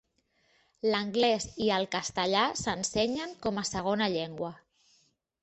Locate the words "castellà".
1.97-2.47